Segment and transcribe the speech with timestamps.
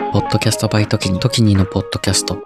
[0.00, 2.42] ポッドキャストバイトキニ、トキニのポッドキャスト。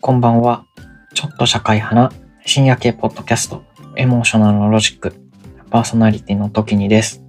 [0.00, 0.64] こんばんは。
[1.12, 2.10] ちょっと社会派な
[2.44, 3.62] 深夜系ポッドキャスト、
[3.94, 5.14] エモーショナルのロジック、
[5.70, 7.22] パーソナリティの時にです。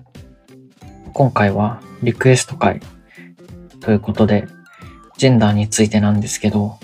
[1.13, 2.79] 今回はリクエスト会
[3.81, 4.47] ということで、
[5.17, 6.77] ジェンダーについてなんですけど、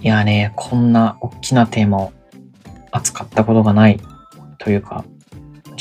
[0.00, 2.12] いやね、こんな大きなテーマを
[2.90, 4.00] 扱ったことがない
[4.58, 5.04] というか、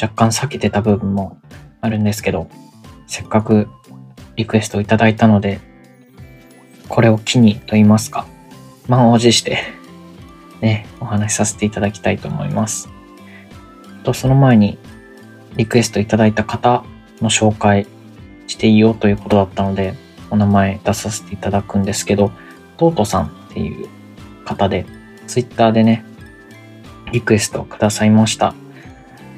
[0.02, 1.38] 若干避けてた部分も
[1.82, 2.50] あるんですけど、
[3.08, 3.68] せっかく
[4.36, 5.60] リクエストをいただいたので、
[6.88, 8.28] これを機にと言いますか、
[8.88, 9.60] 満を持して、
[10.62, 12.90] ね、お話しさせていただきたいと思います。
[14.04, 14.78] と、その前に、
[15.56, 16.84] リクエストいただいた方
[17.22, 17.88] の紹介
[18.48, 19.94] していいよということだったので、
[20.32, 22.32] お名前出させていただくんですけど、
[22.78, 23.88] トートさんっていう
[24.46, 24.86] 方で、
[25.28, 26.04] ツイッターでね、
[27.12, 28.56] リクエストをくださいました。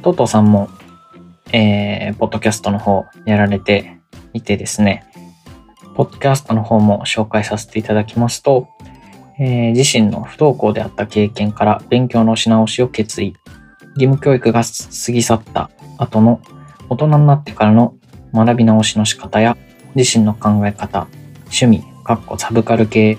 [0.03, 0.69] トートさんも、
[1.51, 3.99] えー、ポッドキャストの方やられて
[4.33, 5.05] いてですね、
[5.95, 8.69] ポッドキャストの方も紹介させていただきますと、
[9.39, 13.33] えー自身の不登校であった経験から勉強のし直しを決意。
[13.95, 16.41] 義務教育が過ぎ去った後の
[16.89, 17.95] 大人になってからの
[18.33, 19.57] 学び直しの仕方や
[19.95, 21.07] 自身の考え方、
[21.45, 23.17] 趣味、かっこサブカル系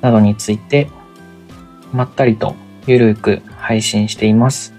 [0.00, 0.88] などについて
[1.92, 2.54] まったりと
[2.86, 4.74] ゆるく配信しています。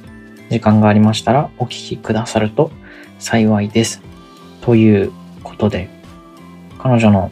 [0.50, 2.72] 時間がありましたらお聞きくださると
[3.20, 4.02] 幸いです。
[4.62, 5.12] という
[5.44, 5.90] ことで、
[6.78, 7.32] 彼女の、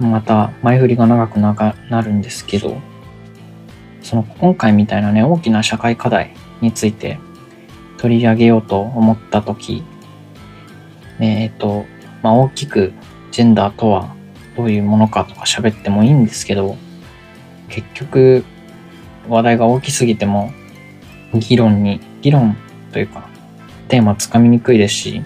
[0.00, 1.54] また前振りが長くな
[1.88, 2.76] なるんですけど、
[4.02, 7.18] その今回みたいなね、大きな社会課題について
[7.98, 9.82] 取り上げようと思ったとき、
[11.20, 11.86] えっ、と、
[12.22, 12.92] まあ、大きく
[13.30, 14.14] ジェンダーとは
[14.56, 16.76] どういうものかとか喋ってもいいんですけど、
[17.68, 18.44] 結局
[19.28, 20.52] 話題が大きすぎても
[21.34, 22.56] 議論に、議論
[22.92, 23.28] というか
[23.88, 25.22] テーマつかみにくいですし、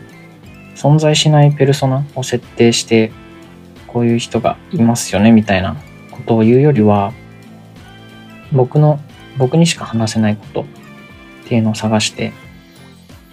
[0.75, 3.11] 存在しないペルソナを設定して
[3.87, 5.77] こういう人がいますよねみたいな
[6.11, 7.13] ことを言うよりは、
[8.53, 9.01] 僕の、
[9.37, 10.65] 僕にしか話せないことっ
[11.49, 12.33] ていうのを探して、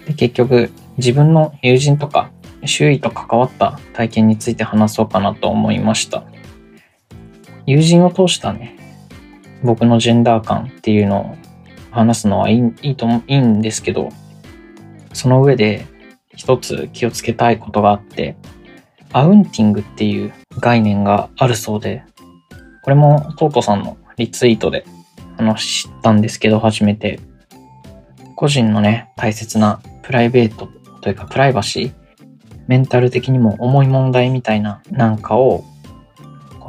[0.06, 2.30] で、結局自分の友人とか
[2.64, 6.24] 周囲と関わった体験について話そうかなと思いました。
[7.66, 8.75] 友人を通したね、
[9.62, 11.36] 僕のジェンダー感っていうのを
[11.90, 14.10] 話すのはいいいと思ういいんですけど、
[15.12, 15.86] その上で
[16.34, 18.36] 一つ気をつけたいことがあって、
[19.12, 22.02] アウンティングっていう概念があるそうで、
[22.82, 24.84] これもトートさんのリツイートで
[25.38, 27.20] あの知ったんですけど、初めて。
[28.36, 30.68] 個人のね、大切なプライベート
[31.00, 31.92] というかプライバシー、
[32.68, 35.64] メンタル的にも重い問題みたいななんかを、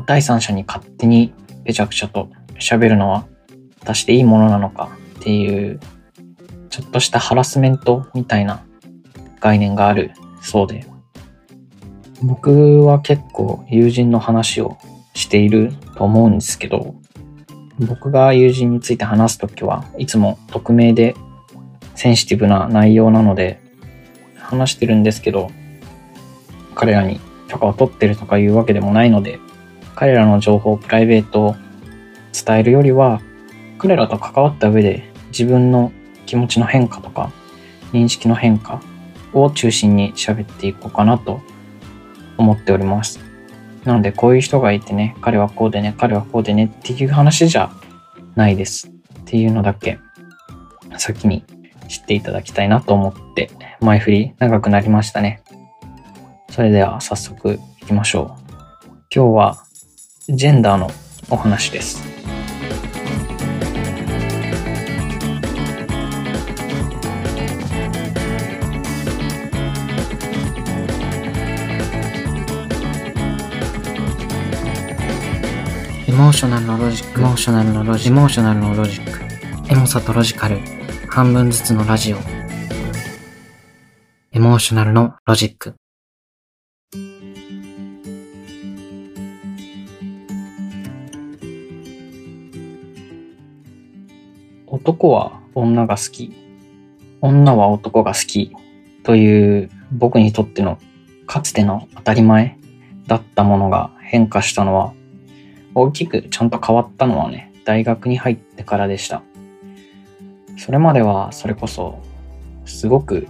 [0.05, 1.33] 第三者に勝手に
[1.65, 3.25] ぺちゃくちゃと喋るのは
[3.79, 4.89] 果たしていいものなのか
[5.19, 5.79] っていう
[6.69, 8.63] ちょっとしたハラスメントみたいな
[9.39, 10.11] 概念がある
[10.41, 10.85] そうで、
[12.21, 14.77] 僕は結構友人の話を
[15.13, 16.95] していると思うんですけど、
[17.79, 21.15] 僕が友人について話すときはいつも匿名で
[21.95, 23.59] センシティブな内容なので
[24.37, 25.51] 話してるんですけど、
[26.75, 29.39] 彼らに許可を取ってるとかいうわけでもないので、
[29.95, 31.55] 彼らの情報を、プライベート
[32.45, 33.21] 伝えるよりは、
[33.77, 35.91] 彼らと関わった上で自分の
[36.25, 37.31] 気持ちの変化とか
[37.93, 38.81] 認識の変化
[39.33, 41.41] を中心に喋っていこうかなと
[42.37, 43.19] 思っております。
[43.85, 47.71] なのでこういう人がいてね、彼はこうでね、彼はこうでねっていう話じゃ
[48.35, 49.99] ないですっていうのだけ
[50.97, 51.43] 先に
[51.87, 53.49] 知っていただきたいなと思って
[53.79, 55.43] 前振り長くなりましたね。
[56.49, 58.47] それでは早速行きましょう。
[59.13, 59.63] 今日は
[60.27, 60.91] ジェンダーの
[61.29, 62.16] お話です。
[76.17, 80.57] モーショナルのロジック、エモーショナルのロジ、エモーショナルのロジック、エモさとロジカル、
[81.07, 82.17] 半分ずつのラジオ。
[84.31, 85.75] エモーショナルのロジック。
[94.65, 96.33] 男は女が好き、
[97.21, 98.55] 女は男が好き
[99.03, 100.79] という僕にとっての
[101.27, 102.57] かつての当たり前
[103.05, 104.95] だったものが変化したのは
[105.79, 109.21] 大きくちゃんと変わったのはね、大学に入ってからでした。
[110.57, 111.99] それまではそれこそ
[112.65, 113.27] すごく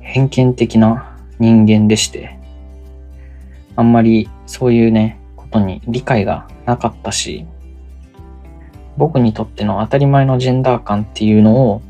[0.00, 2.36] 偏見的な人間でして、
[3.76, 7.46] あんまりそういうね、ことに理解がなかったし、
[8.96, 11.82] 僕にとっての当たり前のジェンダー感っていうのを、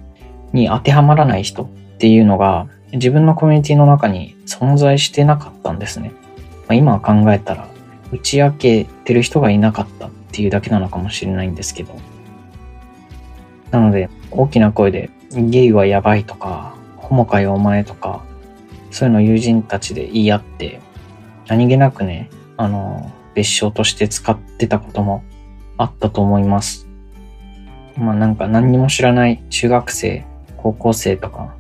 [0.53, 6.13] に当てはまらない人っていうのが自分のコミュニティの中に存在してなかったんですね。
[6.69, 7.70] まあ、今考えたら
[8.13, 11.95] 打ち明けてる人がいなかったっていうだけなのかもしれないんですけど。
[13.71, 18.25] なので大きな声でゲイはやばいとか、ホモかよお前とか、
[18.91, 20.81] そういうの友人たちで言い合って、
[21.47, 25.23] 何気なくね、あの、別称として使ってたことも
[25.77, 26.89] あったと思います。
[27.97, 30.25] まあなんか何にも知らない中学生、
[30.57, 31.55] 高校生とか、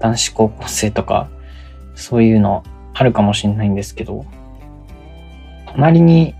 [0.00, 1.28] 男子高校生とか、
[1.94, 2.64] そういうの
[2.94, 4.24] あるかもしれないんですけど、
[5.78, 6.34] 隣に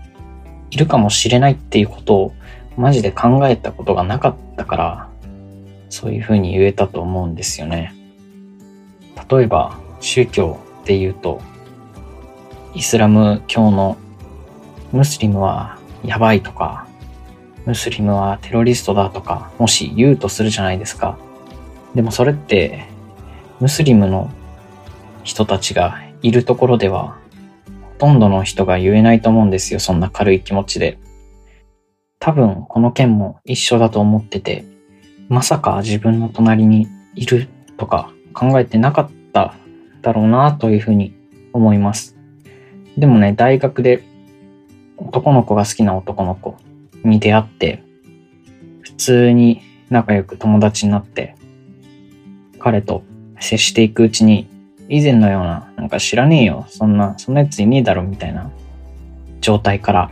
[0.69, 2.33] いるかもしれないっていうことを
[2.75, 5.09] マジで考えたことがなかったから、
[5.89, 7.95] そういうふうに言えたと思うんですよね。
[9.31, 11.39] 例えば宗教っていうと、
[12.75, 13.95] イスラム教の
[14.91, 16.85] ムスリムはやばいとか、
[17.65, 21.17] ムスリムはテロリストだとか、もし言うとするじゃないですか。
[21.95, 22.87] でもそれって、
[23.61, 24.29] ムスリムの
[25.23, 27.17] 人たちがいるところでは、
[27.99, 29.79] とんどの人が言えないと思うんですよ。
[29.79, 30.97] そんな軽い気持ちで。
[32.19, 34.65] 多分この件も一緒だと思ってて、
[35.27, 37.47] まさか自分の隣にいる
[37.77, 39.53] とか考えてなかった
[40.01, 41.13] だろうなというふうに
[41.53, 42.17] 思います。
[42.97, 44.03] でもね、大学で
[44.97, 46.57] 男の子が好きな男の子
[47.03, 47.83] に出会って、
[48.81, 51.35] 普通に仲良く友達になって、
[52.59, 53.03] 彼と
[53.39, 54.47] 接していくうちに、
[54.89, 58.51] 以前のような、なんか知らねえよ、そんな、そんなやついねえだろ、みたいな
[59.39, 60.11] 状態から、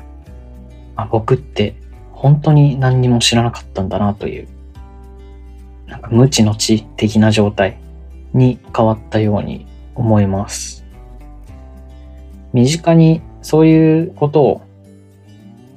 [0.95, 1.75] あ、僕って
[2.11, 4.47] 本当に何にも知らなかったんだなという、
[5.87, 7.79] なんか無知の知的な状態
[8.33, 9.65] に変わったように
[9.95, 10.85] 思います。
[12.53, 14.61] 身近にそういうことを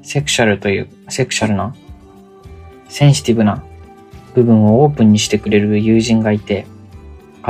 [0.03, 1.75] セクシャルという、セクシャルな、
[2.89, 3.63] センシティブな
[4.35, 6.67] 部分をオープンにしてくれる友人がいて、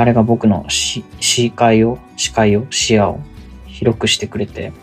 [0.01, 1.03] 彼が僕の視
[1.51, 3.19] 界を、視界を、視野を
[3.67, 4.73] 広くしてくれて、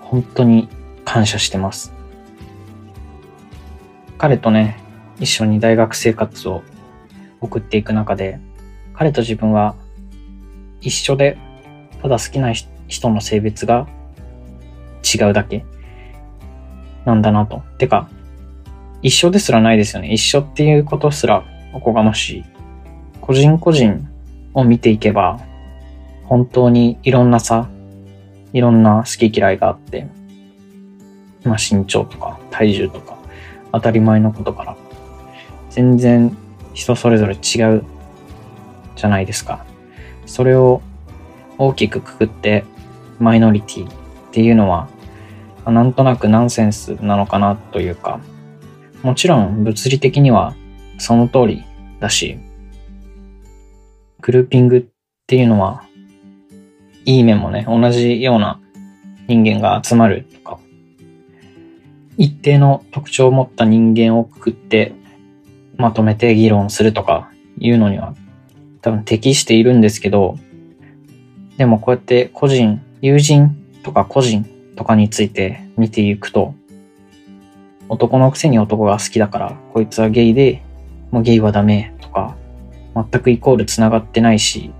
[0.00, 0.70] 本当に
[1.04, 1.92] 感謝してます。
[4.16, 4.78] 彼とね、
[5.20, 6.62] 一緒に大学生活を
[7.42, 8.40] 送っていく中で、
[8.94, 9.74] 彼と自分は
[10.80, 11.36] 一緒で、
[12.00, 12.54] ただ好きな
[12.88, 13.86] 人の性別が
[15.04, 15.66] 違うだけ
[17.04, 17.62] なんだなと。
[17.76, 18.08] てか、
[19.02, 20.10] 一緒ですらないですよね。
[20.14, 21.44] 一緒っていうことすら
[21.74, 22.44] おこがましい。
[23.20, 24.08] 個人個人
[24.56, 25.38] を見ていけば、
[26.24, 27.68] 本当にいろんな差、
[28.54, 30.08] いろんな好き嫌いがあって、
[31.44, 33.16] まあ身長とか体重とか
[33.70, 34.76] 当たり前のことから、
[35.68, 36.34] 全然
[36.72, 37.84] 人それぞれ違う
[38.96, 39.64] じゃないですか。
[40.24, 40.80] それを
[41.58, 42.64] 大きくくくって
[43.18, 43.92] マイノリティっ
[44.32, 44.88] ていうのは
[45.66, 48.20] なんとなくナンセンスなのかなというか、
[49.02, 50.54] もちろん物理的には
[50.96, 51.64] その通り
[52.00, 52.38] だし、
[54.26, 54.84] グルーピングっ
[55.28, 55.84] ていうのは、
[57.04, 58.60] いい面もね、同じような
[59.28, 60.58] 人間が集まるとか、
[62.16, 64.94] 一定の特徴を持った人間をくくって
[65.76, 67.30] まとめて議論するとか
[67.60, 68.16] いうのには
[68.80, 70.36] 多分適しているんですけど、
[71.56, 76.52] でもこうやって個人、友人とか個人とかについて見ていくと、
[77.88, 80.64] 男のくせに男が好きだから、こいつはゲイで、
[81.12, 82.36] もうゲイはダメとか、
[82.96, 84.72] 全くイコール繋がってないし、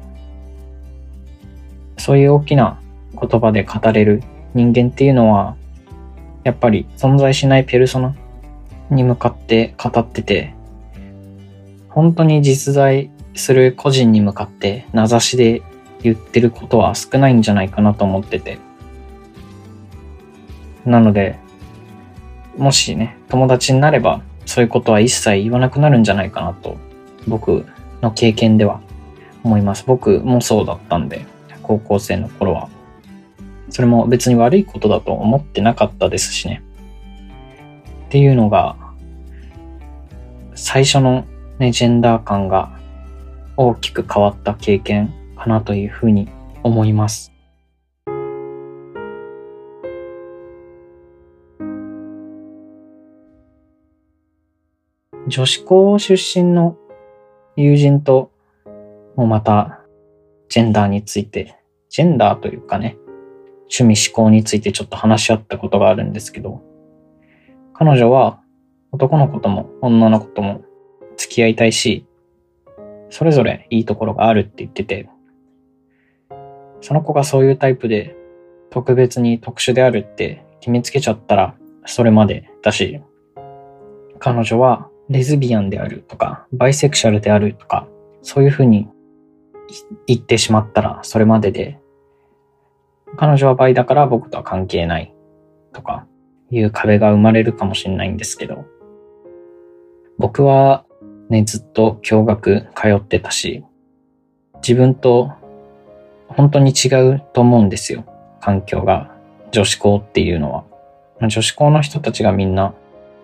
[1.98, 2.80] そういう大きな
[3.20, 4.22] 言葉で語れる
[4.54, 5.54] 人間っていうのは、
[6.44, 8.14] やっぱり存在しないペルソナ
[8.90, 10.54] に向かって語ってて、
[11.90, 15.62] 本当に実在する個人に向かって名指しで
[16.02, 18.58] 言ってることは少ないんじゃないかなと思ってて。
[20.86, 21.38] なので、
[22.56, 26.76] もしね、友達になれば、そういうことは一切言わなくなるんじゃないかなと、
[27.26, 27.66] 僕
[28.06, 28.80] の経験では
[29.42, 29.84] 思います。
[29.86, 31.26] 僕もそうだったんで、
[31.62, 32.68] 高校生の頃は。
[33.68, 36.62] それも別に悪いことだと思ってなかったですしね。
[38.06, 38.76] っていうのが、
[40.54, 41.24] 最初の
[41.58, 42.78] ね、ジェンダー感が
[43.56, 46.28] 大きく変わった経験かなというふうに
[46.62, 47.32] 思います。
[55.26, 56.76] 女子校出身の
[57.56, 58.30] 友人と
[59.16, 59.80] もまた
[60.50, 61.56] ジェンダーについて、
[61.88, 62.98] ジェンダーというかね、
[63.72, 66.62] 趣味思考についてちょっと話し合ったことがあるんですけど、
[67.72, 68.40] 彼女は
[68.92, 70.62] 男の子とも女の子とも
[71.16, 72.06] 付き合いたいし、
[73.08, 75.08] それぞれいいところがあるって言ってて、
[76.82, 78.14] その子がそういうタイプで
[78.68, 81.54] 特別に特殊であるって決めつけちゃったら
[81.86, 83.00] それまでだし、
[84.18, 87.86] 彼女はレズビアンであるとか、バイセクシャルであるとか、
[88.22, 88.88] そういうふうに
[90.06, 91.78] 言ってしまったらそれまでで、
[93.16, 95.14] 彼女はバイだから僕とは関係ない
[95.72, 96.06] とか
[96.50, 98.64] いう壁が生まれるかもしれないんですけど、
[100.18, 100.84] 僕は
[101.28, 103.64] ね、ずっと共学通ってたし、
[104.56, 105.32] 自分と
[106.28, 108.04] 本当に違うと思うんですよ。
[108.40, 109.14] 環境が。
[109.52, 110.64] 女子校っていうのは。
[111.28, 112.74] 女子校の人たちがみんな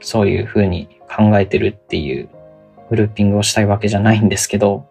[0.02, 2.28] そういう風に考えてるっていう
[2.90, 4.86] グルーピングをしたいわけじゃないんですけど、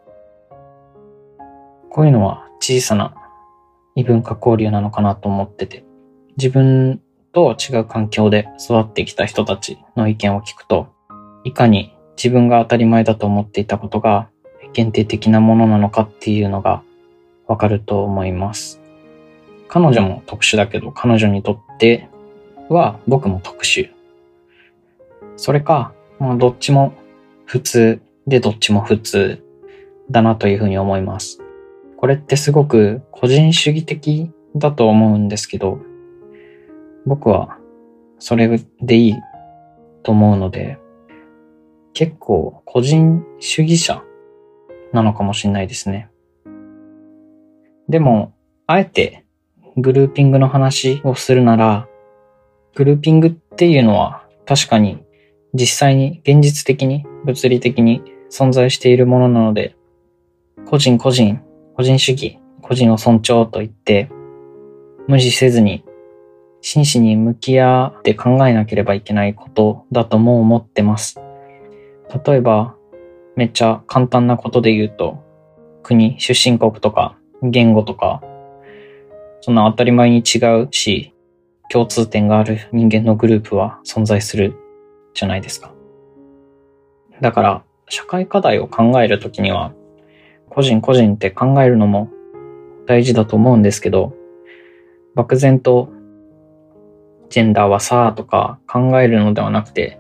[1.89, 3.13] こういうのは小さな
[3.95, 5.83] 異文化交流なのかなと思ってて、
[6.37, 7.01] 自分
[7.33, 10.87] と違う環境で育ってきた人たちの意見を聞くと、
[11.43, 14.29] いかに自分が当たり前だと思っていたことが
[14.73, 16.81] 限定的なものなのかっていうのが
[17.47, 18.79] わかると思います。
[19.67, 22.09] 彼女も特殊だけど、彼女にとって
[22.69, 23.89] は僕も特殊。
[25.35, 26.93] それか、まあ、どっちも
[27.45, 29.43] 普通でどっちも普通
[30.09, 31.39] だなというふうに思います。
[31.97, 35.79] これってすごく個人主義的だと思うんですけど、
[37.05, 37.57] 僕は
[38.19, 39.15] それでいい
[40.03, 40.77] と思うので、
[41.93, 44.03] 結構個人主義者
[44.93, 46.09] なのかもしれないですね。
[47.89, 48.33] でも、
[48.67, 49.25] あえて
[49.77, 51.87] グルーピングの話をするなら、
[52.75, 55.03] グルーピングっていうのは確かに
[55.53, 59.75] 実際に現実的に物理的に存在しているものなので、
[60.65, 61.41] 個人個人、
[61.75, 64.09] 個人主義、個人を尊重と言って、
[65.07, 65.83] 無視せずに
[66.61, 71.19] 真摯に向き合って考えなければいけないことだとも思ってます。
[72.25, 72.75] 例えば、
[73.35, 75.23] めっちゃ簡単なことで言うと、
[75.83, 78.21] 国、出身国とか、言語とか、
[79.41, 81.13] そんな当たり前に違うし、
[81.69, 84.55] 共通点がある人間のグループは存在する
[85.13, 85.71] じゃないですか。
[87.21, 89.73] だから、社会課題を考えるときには、
[90.49, 92.09] 個人個人って考えるのも
[92.85, 94.13] 大事だと思うんですけど、
[95.15, 95.89] 漠然と
[97.29, 99.99] ジェンダーはさあとか考えるのではなくて、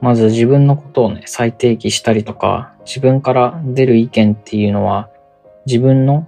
[0.00, 5.08] まず自分のことをね、再定義したりとか、自分から出る意見っていうのは、
[5.66, 6.26] 自分の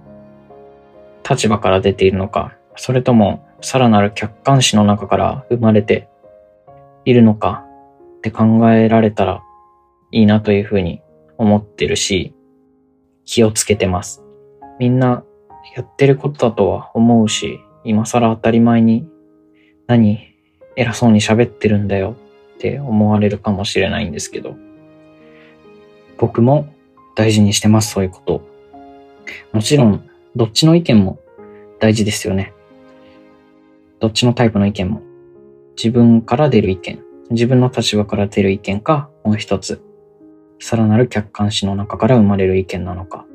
[1.29, 6.07] 立場から出ているのか、それともさらなる客観視の中から生まれて
[7.05, 7.66] いるのか
[8.17, 9.43] って考えられたら
[10.11, 11.01] いいなというふうに
[11.37, 12.33] 思ってるし、
[13.25, 14.23] 気をつけてます。
[14.79, 15.23] みんな
[15.75, 19.07] やってることだとは思うし、今更当たり前に
[19.87, 20.19] 何
[20.75, 22.15] 偉そうに喋ってるんだよ
[22.55, 24.55] って思われるかもしれないんですけど、
[26.17, 26.67] 僕も
[27.15, 28.41] 大事にしてます、そういうこと。
[29.51, 31.19] もちろん、どっちの意見も
[31.79, 32.53] 大事ですよね。
[33.99, 35.01] どっちのタイプの意見も。
[35.75, 39.81] 自分から出る意見、自分の立場から出る意見か、もう一つ、
[40.59, 43.25] さらなる客観視の中から生まれる意見なのか。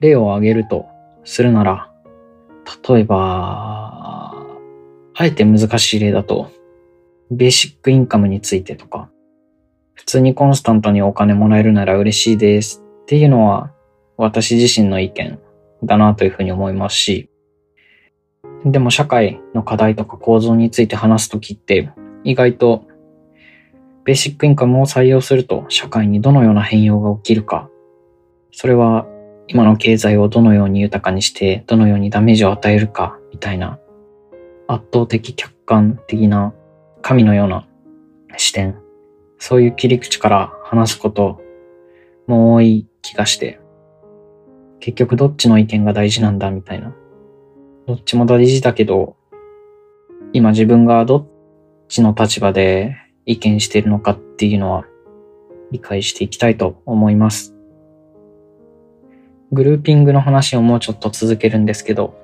[0.00, 0.86] 例を挙げると
[1.24, 1.92] するなら、
[2.88, 4.34] 例えば、
[5.14, 6.50] あえて難しい例だと、
[7.30, 9.10] ベーシックインカムについてとか、
[9.94, 13.70] 普通にコンスタントにお金もらえるなら嬉しいですっていうのは
[14.16, 15.38] 私自身の意見
[15.84, 17.30] だなというふうに思いますし、
[18.64, 21.92] でも社会の課題とか構造について話すときって
[22.24, 22.84] 意外と
[24.04, 27.68] ベーシックインカムを採用すると社会にどのような変容が起きるか、
[28.52, 29.06] それは
[29.48, 33.78] 今の経済をどのように豊かにしてどのようにダメージを与えるかみたいな
[34.68, 36.54] 圧倒的客観的な
[37.02, 37.66] 神のような
[38.36, 38.78] 視点、
[39.38, 41.40] そういう切り口から話すこと
[42.26, 43.60] も多い気がして、
[44.78, 46.94] 結局どっちの意見が大事なんだみたいな。
[47.86, 49.16] どっちも大事だけど、
[50.32, 51.29] 今自分がどっ
[51.90, 54.86] ちの立場で意見しているのかっていうのは
[55.72, 57.54] 理解していきたいと思います。
[59.52, 62.16] グルーピングの話をもうちょっと続けるんですけど、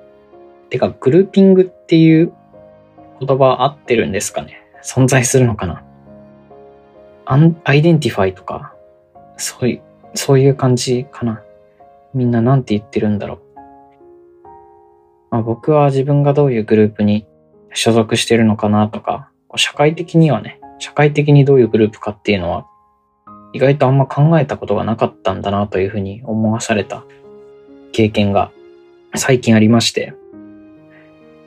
[0.69, 2.31] てかグルーピングっていう
[3.19, 4.61] 言葉合ってるんですかね？
[4.83, 5.83] 存在するのかな？
[7.25, 8.73] unidentify とか、
[9.35, 9.81] そういう、
[10.15, 11.43] そういう感じかな？
[12.13, 13.41] みんななんて言ってるんだろう？
[15.29, 17.27] まあ、僕は自分がどういうグループに
[17.73, 22.67] 所属してるのかなとか、社会的にはね、社会的にどういうグループかっていうのは、
[23.53, 27.03] 意外とあんま考えたことがなかったんだなというふうに思わされた
[27.93, 28.51] 経験が
[29.15, 30.13] 最近ありまして、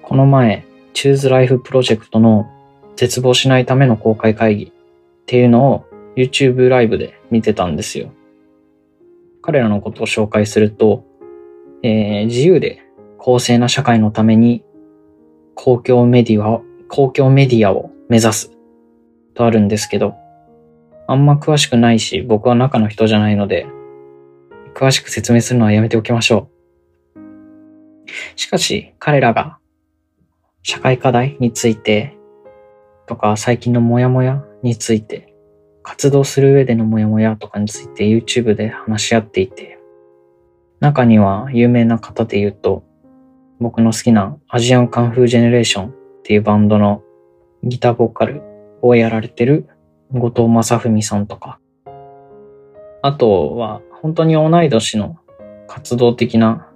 [0.02, 2.50] この前、チューズライフプロジェクトの
[2.96, 4.72] 絶望しないための公開会議っ
[5.26, 5.84] ていうのを
[6.16, 8.10] YouTube ライブで見てたんですよ。
[9.42, 11.04] 彼らのことを紹介すると、
[11.82, 12.82] えー、自由で
[13.18, 14.64] 公正な社会のために
[15.54, 18.50] 公共メディアを、公共メディアを目指す
[19.34, 20.14] とあるんですけど、
[21.06, 23.66] あんま詳しくないし、僕は中の人じゃないので、
[24.74, 26.48] 詳しく説明するのはやめておきましょ
[27.16, 27.20] う。
[28.36, 29.60] しかし、彼らが
[30.62, 32.18] 社会課題について
[33.06, 35.34] とか最近のモヤモヤについて
[35.82, 39.78] 活動する上でのモヤモヤとかについて YouTube で話し合っていて
[40.80, 42.84] 中には有名な方で言うと
[43.58, 47.02] 僕の好きなアジアンカンフージェネレーションっていうバンドの
[47.62, 48.42] ギターボーカル
[48.82, 49.68] をやられてる
[50.12, 51.60] 後藤正文さんとか
[53.02, 55.18] あとは本当に同い年の
[55.66, 56.70] 活動的な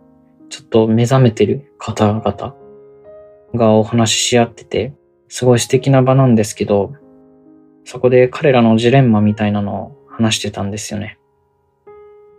[0.48, 2.54] ちょっと目覚めてる方々
[3.54, 4.94] がお話しし合ってて、
[5.28, 6.94] すごい素敵な場なんですけど、
[7.85, 11.18] そこで彼らのジレンマみたいなのを話してたんですよね。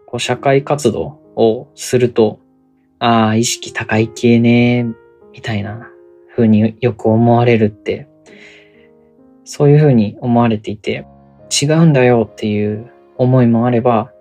[0.08, 2.40] こう社会活動をすると、
[3.00, 4.88] ああ、意識高い系ね、
[5.34, 5.90] みたいな
[6.36, 8.08] 風によく思われるって、
[9.46, 11.06] そういう風に思われていて、
[11.50, 14.12] 違うんだよっていう思いもあれば、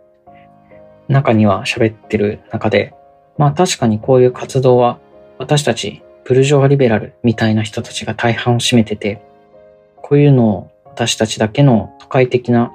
[1.09, 2.95] 中には喋ってる中で、
[3.37, 4.99] まあ確かにこういう活動は
[5.39, 9.23] 私たちブルジョアリベラルみたいな人たちが大半を占めてて、
[9.97, 12.73] こういうのを私たちだけの都会的な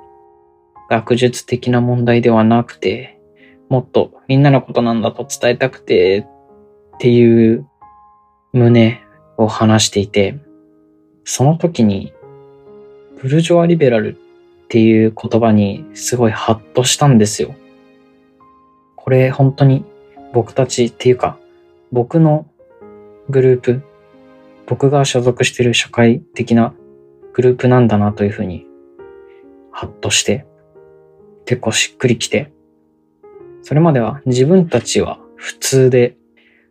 [0.89, 3.19] 学術的な問題ではなくて、
[3.69, 6.27] もっとみんなのことなんだと伝えたくて
[6.95, 7.67] っていう
[8.51, 9.01] 胸
[9.39, 10.37] を話していて、
[11.23, 12.13] その時に
[13.21, 17.55] ブルジョアリベラルっていう言葉にすごいハッとしたんですよ。
[18.95, 19.85] これ本当に
[20.33, 21.37] 僕たちっていうか
[21.91, 22.45] 僕の
[23.29, 23.81] グループ、
[24.67, 26.73] 僕が所属している社会的な
[27.33, 28.65] グループなんだなというふうに、
[29.71, 30.45] ハッとして、
[31.45, 32.51] 結構しっくりきて、
[33.63, 36.15] それまでは自分たちは普通で、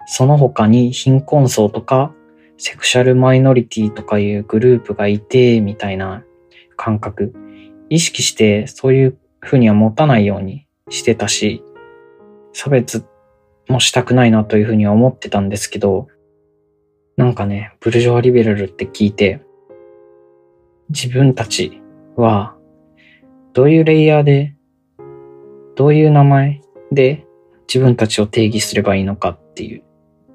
[0.07, 2.13] その他に貧困層とか、
[2.59, 6.25] セクシャルマイノリティとかいうグループがいて、みたいな
[6.77, 7.33] 感覚、
[7.89, 11.63] 意識してそういうふうには持たないようにしてたし、
[12.53, 13.07] 差別
[13.69, 16.09] もしたくないなというふうには思ってたんですけど、
[17.17, 19.41] なんかね、ブルジョアリベラルって聞いて、
[20.91, 21.81] 自分たち
[22.17, 22.57] は、
[23.53, 24.57] どういうレイヤーで、
[25.77, 27.25] どういう名前で
[27.69, 29.85] 自分たちを定義すればいいのかっていう。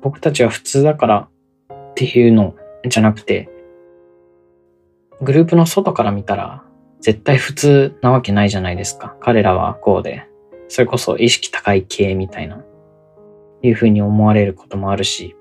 [0.02, 1.30] 僕たちは普通だから
[1.94, 2.56] っていうの
[2.88, 3.50] じゃなくて、
[5.22, 6.64] グループの外から見たら
[7.00, 9.16] 絶対普通なわけないじゃないですか。
[9.20, 10.26] 彼らはこうで、
[10.70, 12.64] それこそ意識高い系みたいな、
[13.62, 15.36] いうふうに思われることもあるし、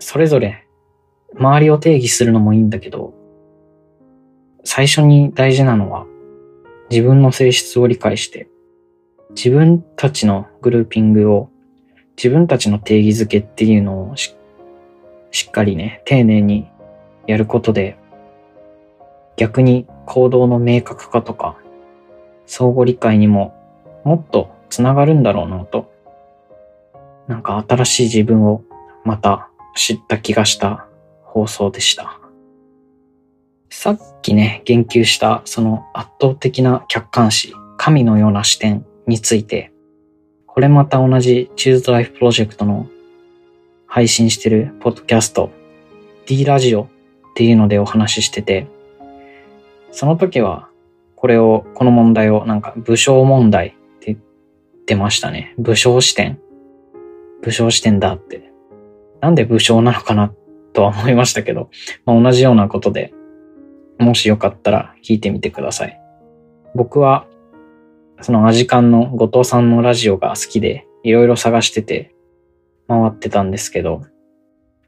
[0.00, 0.66] それぞれ
[1.38, 3.14] 周りを定義するのもいいんだけど、
[4.64, 6.06] 最初に大事なのは
[6.90, 8.48] 自分の性質を理解して、
[9.30, 11.50] 自分たちのグルーピングを、
[12.16, 14.41] 自分たちの定義づけっていうのをしっ
[15.32, 16.68] しっかりね、丁寧に
[17.26, 17.96] やることで、
[19.36, 21.56] 逆に行動の明確化とか、
[22.46, 23.52] 相互理解にも
[24.04, 25.92] もっとつながるんだろうなと
[27.28, 28.62] なんか新しい自分を
[29.04, 30.86] また知った気がした
[31.22, 32.18] 放送でした。
[33.70, 39.72] さっきね、言及したその圧倒的な客観視、神のような視点について、
[40.46, 42.86] これまた同じ Choose Life プロジェクトの
[43.92, 45.50] 配信してるポッドキャスト
[46.24, 46.88] D ラジオっ
[47.34, 48.66] ていうのでお話ししてて、
[49.90, 50.70] その時は
[51.14, 54.18] これを、この問題をなんか武将問題って言っ
[54.86, 55.54] てましたね。
[55.58, 56.40] 武将視点。
[57.42, 58.50] 武将視点だって。
[59.20, 60.32] なんで武将なのかな
[60.72, 61.68] とは思いましたけど、
[62.06, 63.12] まあ、同じようなことで、
[63.98, 66.00] もしよかったら聞いてみてください。
[66.74, 67.26] 僕は、
[68.22, 72.14] そのアジカンの後藤さんのラジオが好きで、いろいろ探してて、
[73.00, 74.02] 回ってたんですけど、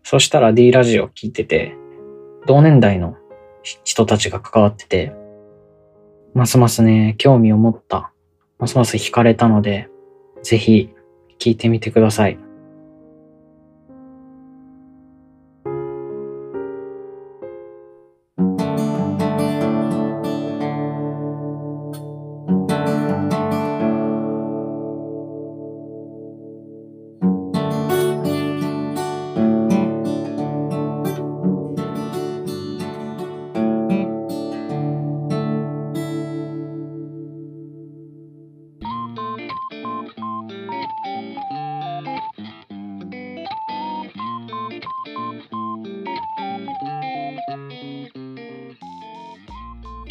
[0.02, 1.74] そしたら D ラジオ聞いてて、
[2.46, 3.16] 同年代の
[3.62, 5.12] 人たちが関わってて、
[6.34, 8.12] ますますね、興味を持った、
[8.58, 9.88] ますます惹かれたので、
[10.42, 10.90] ぜひ
[11.38, 12.38] 聞いてみてください。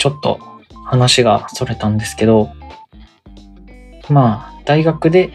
[0.03, 0.37] ちょっと
[0.83, 2.51] 話がそれたんですけど、
[4.09, 5.31] まあ、大学で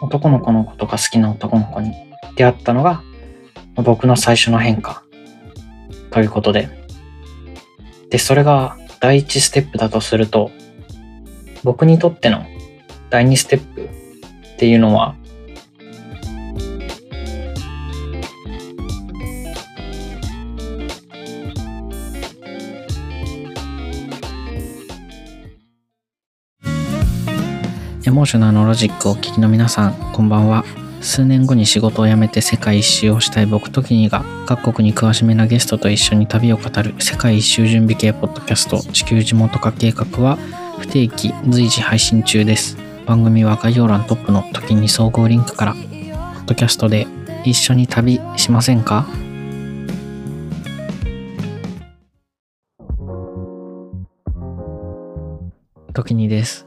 [0.00, 1.92] 男の子のことが好きな男の子に
[2.36, 3.02] 出会ったのが
[3.74, 5.02] 僕の最初の変化
[6.12, 6.68] ということで。
[8.10, 10.52] で、それが第一ステップだとすると、
[11.64, 12.46] 僕にとっての
[13.10, 13.88] 第二ステップ
[14.54, 15.16] っていうのは、
[28.04, 30.64] エモーショナルのロジックをお聞きの皆さん、こんばんは。
[31.00, 40.36] 数年後に仕事を辞めて世界一周をしたい僕とキニが各国に詳しめなゲストと一緒に旅を語る世界一周準備系ポッドキャスト地球地元化計画は
[40.80, 42.76] 不定期随時配信中です。
[43.06, 47.06] 番組は概要欄トップの時に総合リンクからポッドキャストで
[47.44, 49.06] 一緒に旅しませんか？
[55.92, 56.66] 時にです。